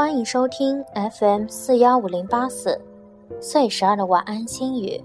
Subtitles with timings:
[0.00, 2.80] 欢迎收听 FM 四幺五零八四
[3.38, 4.98] 岁十二的晚安心语，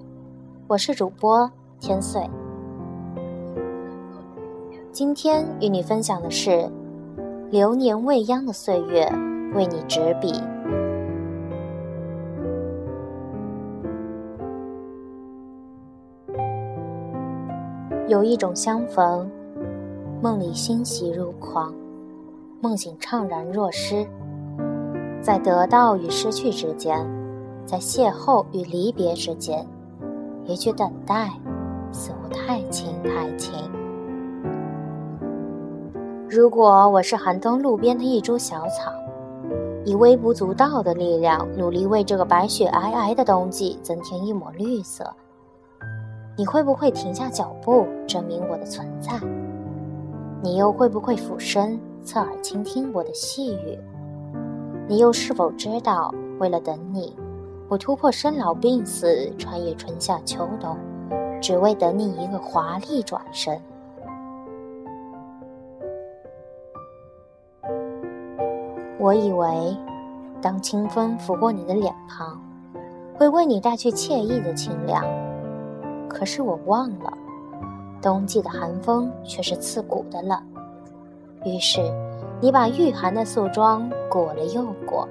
[0.68, 2.22] 我是主播天岁。
[4.94, 6.72] 今天与你分享的是
[7.52, 9.06] 流年未央的岁月
[9.54, 10.32] 为你执笔。
[18.08, 19.30] 有一种相逢，
[20.22, 21.76] 梦里欣喜若狂，
[22.62, 24.08] 梦醒怅然若失。
[25.26, 27.04] 在得到与失去之间，
[27.66, 29.66] 在邂逅与离别之间，
[30.44, 31.32] 一句等待，
[31.92, 33.52] 似乎太轻太轻。
[36.30, 38.92] 如果我是寒冬路边的一株小草，
[39.84, 45.12] 以微不足道的力量，努力为这个白雪皑皑的冬季增添一抹绿色，
[46.38, 49.14] 你会不会停下脚步，证明我的存在？
[50.44, 53.76] 你又会不会俯身侧耳倾听我的细语？
[54.88, 57.16] 你又是否知道，为了等你，
[57.68, 60.78] 我突破生老病死，穿越春夏秋冬，
[61.42, 63.60] 只为等你一个华丽转身？
[69.00, 69.76] 我以为，
[70.40, 72.40] 当清风拂过你的脸庞，
[73.16, 75.04] 会为你带去惬意的清凉。
[76.08, 77.12] 可是我忘了，
[78.04, 80.40] 冬季的寒风却是刺骨的冷。
[81.44, 81.82] 于是。
[82.46, 85.10] 你把御寒的素装裹了又裹。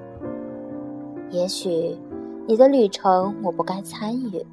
[1.31, 1.99] 也许
[2.47, 4.47] 你的旅程我不该参与。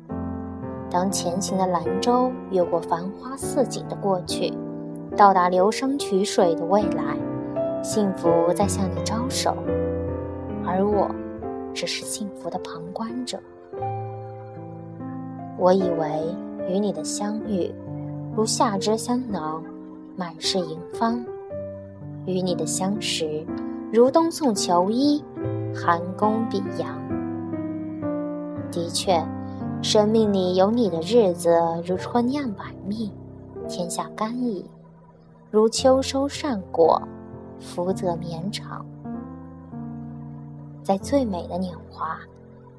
[0.89, 4.51] 当前行的兰舟越过繁花似锦的过去，
[5.15, 7.15] 到达流觞曲水的未来，
[7.83, 9.55] 幸福在向你招手，
[10.65, 11.07] 而我
[11.75, 13.39] 只是幸福的旁观者。
[15.55, 16.35] 我以为
[16.67, 17.71] 与你的相遇，
[18.35, 19.63] 如夏之香囊，
[20.15, 21.23] 满是迎芳。
[22.25, 23.45] 与你的相识，
[23.91, 25.23] 如冬送秋衣，
[25.75, 27.01] 寒宫比阳。
[28.71, 29.21] 的确，
[29.81, 33.11] 生命里有你的日子，如春酿百蜜，
[33.67, 34.63] 天下甘矣；
[35.49, 37.01] 如秋收善果，
[37.59, 38.85] 福泽绵长。
[40.83, 42.19] 在最美的年华，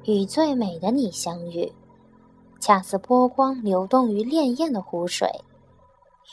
[0.05, 1.71] 与最美的你相遇，
[2.59, 5.29] 恰似波光流动于潋滟的湖水，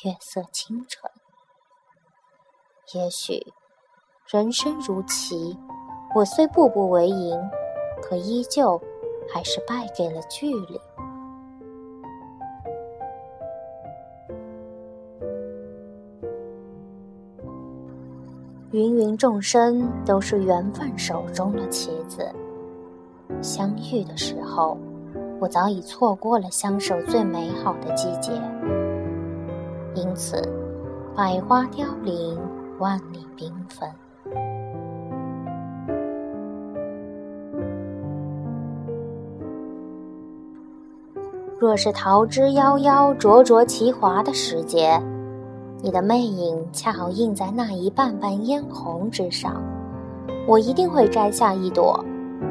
[0.04, 1.10] 月色清纯。
[2.92, 3.40] 也许，
[4.26, 5.56] 人生如棋，
[6.12, 7.40] 我虽步步为营，
[8.02, 8.80] 可依旧
[9.32, 10.80] 还是败给了距离。
[18.72, 22.28] 芸芸众生都是缘分手中的棋子，
[23.40, 24.76] 相遇的时候，
[25.38, 28.32] 我早已错过了相守最美好的季节，
[29.94, 30.42] 因此，
[31.14, 32.36] 百花凋零。
[32.80, 33.88] 万里缤纷。
[41.58, 44.98] 若是桃之夭夭、灼灼其华的时节，
[45.82, 49.62] 你的魅影恰好映在那一瓣瓣嫣红之上，
[50.48, 52.02] 我一定会摘下一朵，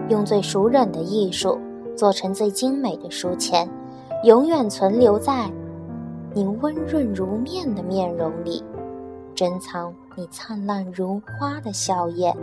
[0.09, 1.59] 用最熟稔的艺术
[1.97, 3.67] 做成最精美的书签，
[4.23, 5.49] 永远存留在
[6.35, 8.63] 你温润如面的面容里。
[9.33, 12.35] 珍藏你灿烂如花的笑靥。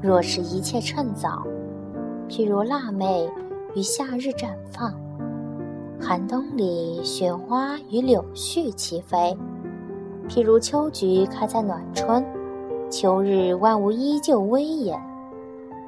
[0.00, 1.44] 若是一切趁早，
[2.28, 3.28] 譬如腊梅
[3.74, 4.94] 于夏日绽放，
[6.00, 9.36] 寒冬里雪花与柳絮齐飞；
[10.28, 12.24] 譬如秋菊开在暖春，
[12.88, 14.96] 秋日万物依旧威严；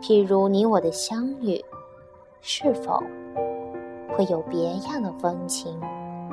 [0.02, 1.64] 譬如你我的相遇，
[2.40, 3.00] 是否
[4.16, 5.80] 会有别样的风情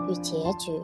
[0.10, 0.82] 与结局？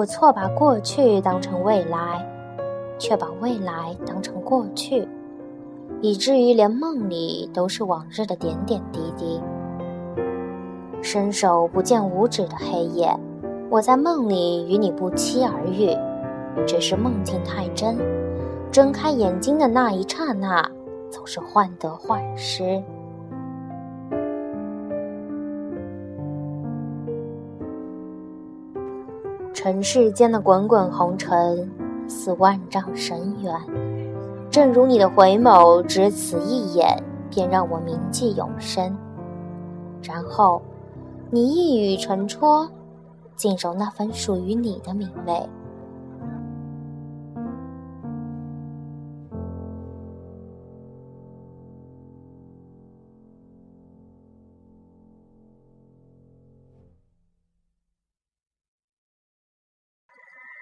[0.00, 2.26] 我错把过去当成未来，
[2.98, 5.06] 却把未来当成过去，
[6.00, 9.38] 以至于连梦里都是往日的点点滴滴。
[11.02, 13.14] 伸手不见五指的黑夜，
[13.68, 15.94] 我在梦里与你不期而遇，
[16.66, 17.98] 只是梦境太真，
[18.72, 20.66] 睁开眼睛的那一刹那，
[21.10, 22.82] 总是患得患失。
[29.62, 31.70] 尘世间的滚滚红尘，
[32.08, 33.54] 似万丈深渊。
[34.50, 36.96] 正如你的回眸，只此一眼，
[37.28, 38.96] 便让我铭记永生。
[40.02, 40.62] 然后，
[41.28, 42.66] 你一语成戳，
[43.36, 45.46] 尽收那份属于你的明媚。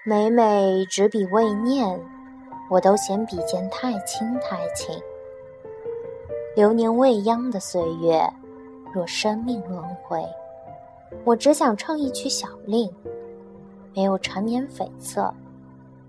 [0.09, 2.01] 每每执笔未念，
[2.67, 4.99] 我都嫌笔尖太轻太轻。
[6.55, 8.19] 流年未央的岁月，
[8.91, 10.25] 若生命轮回，
[11.23, 12.89] 我只想唱一曲小令，
[13.93, 15.31] 没有缠绵悱恻，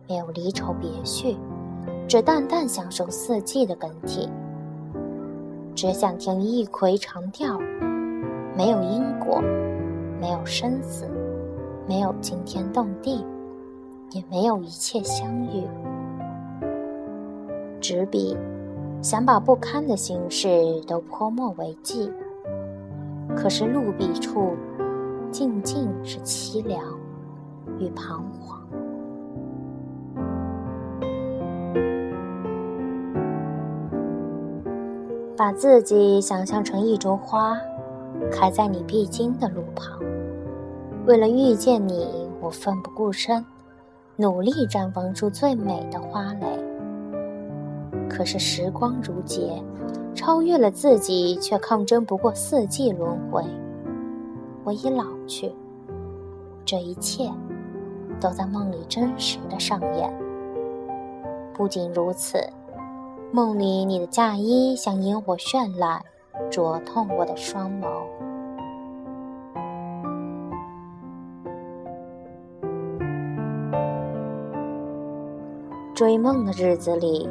[0.09, 1.37] 没有离愁别绪，
[2.09, 4.31] 只淡淡享受四季的更替。
[5.75, 7.61] 只想听一葵长调，
[8.57, 9.43] 没有因果，
[10.19, 11.07] 没有生死，
[11.87, 13.23] 没有惊天动地，
[14.11, 15.67] 也没有一切相遇。
[17.81, 18.37] 执笔。
[19.03, 20.47] 想把不堪的心事
[20.87, 22.13] 都泼墨为记，
[23.35, 24.55] 可是落笔处，
[25.31, 26.85] 静静是凄凉
[27.79, 28.61] 与彷徨。
[35.35, 37.59] 把自己想象成一株花，
[38.31, 39.99] 开在你必经的路旁。
[41.07, 43.43] 为了遇见你，我奋不顾身，
[44.21, 46.47] 努力绽放出最美的花蕾。
[48.07, 49.63] 可是时光如劫，
[50.15, 53.43] 超越了自己，却抗争不过四季轮回。
[54.63, 55.51] 我已老去，
[56.67, 57.33] 这一切
[58.21, 60.13] 都在梦里真实的上演。
[61.55, 62.47] 不仅如此，
[63.33, 66.05] 梦里你的嫁衣像烟火绚烂，
[66.51, 67.89] 灼痛我的双眸。
[76.01, 77.29] 追梦的日子里。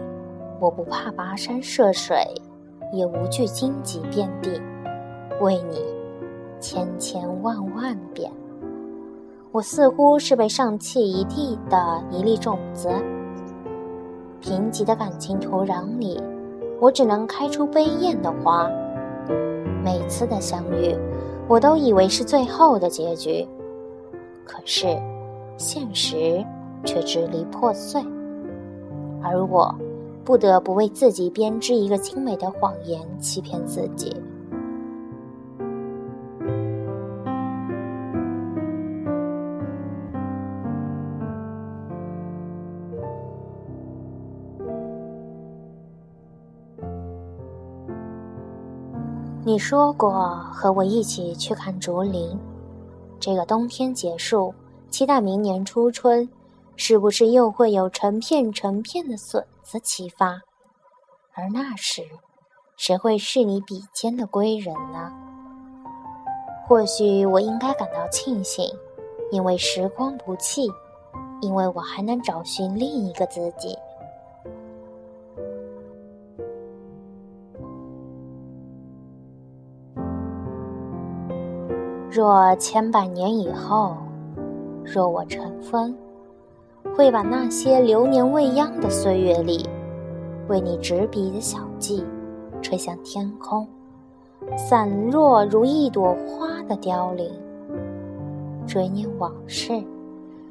[0.60, 2.24] 我不怕跋山涉水，
[2.94, 4.62] 也无惧荆棘遍地，
[5.42, 5.83] 为你
[6.60, 8.31] 千千万万遍。
[9.51, 12.89] 我似乎是被上气一地的一粒种子，
[14.39, 16.22] 贫瘠的感情土壤里，
[16.80, 18.69] 我只能开出悲艳的花。
[19.83, 20.95] 每次的相遇，
[21.48, 23.48] 我都以为是最后的结局，
[24.45, 24.95] 可是
[25.57, 26.45] 现实
[26.86, 28.00] 却支离破碎，
[29.21, 29.74] 而我。
[30.25, 34.16] 不得不为自己编织一个精美的谎言，欺骗自己。
[49.44, 50.12] 你说过
[50.54, 52.38] 和我一起去看竹林，
[53.19, 54.54] 这个冬天结束，
[54.92, 56.30] 期待明年初春。
[56.81, 60.40] 是不是又会有成片成片的笋子齐发？
[61.34, 62.04] 而那时，
[62.78, 65.12] 谁会是你笔尖的归人呢？
[66.66, 68.66] 或许我应该感到庆幸，
[69.30, 70.72] 因为时光不弃，
[71.42, 73.78] 因为我还能找寻另一个自己。
[82.10, 83.98] 若千百年以后，
[84.86, 85.94] 若我成风。
[87.00, 89.66] 会把那些流年未央的岁月里，
[90.50, 92.04] 为你执笔的小记，
[92.62, 93.66] 吹向天空，
[94.57, 97.31] 散落如一朵花的凋零。
[98.68, 99.81] 追念往事，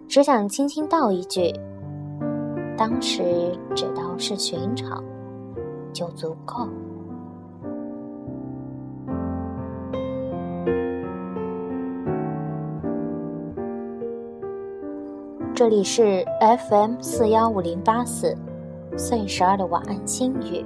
[0.09, 1.53] 只想轻轻道一句：
[2.79, 5.05] 当时只道是寻常，
[5.93, 6.67] 就足够。
[15.59, 16.25] 这里是
[16.69, 18.33] FM 四幺五零八四，
[18.97, 20.65] 岁十二的晚安心语，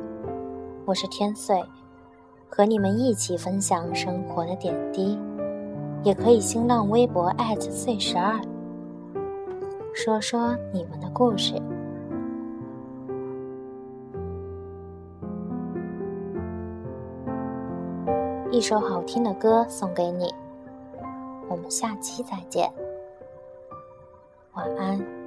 [0.85, 1.65] 我是天岁，
[2.51, 5.19] 和你们一起分享生活的点滴，
[6.03, 8.39] 也可以新浪微博岁十二，
[9.95, 11.55] 说说你们的故事。
[18.51, 20.35] 一首好听的歌送给你，
[21.49, 22.71] 我们下期再见。
[24.53, 25.22] 晚安。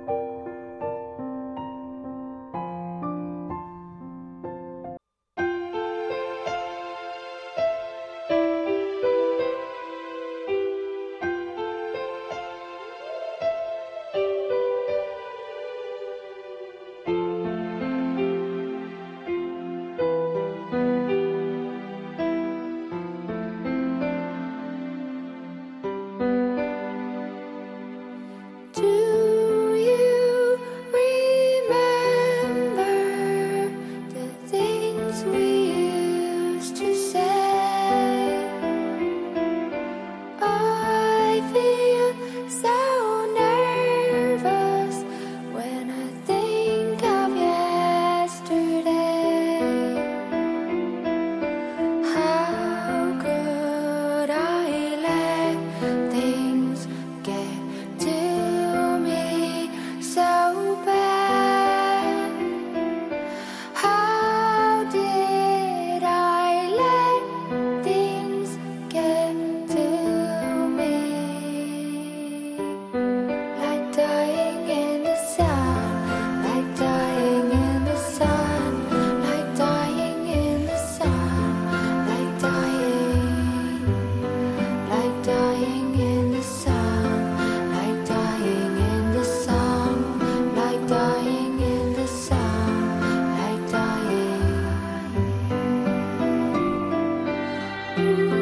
[97.97, 98.34] you.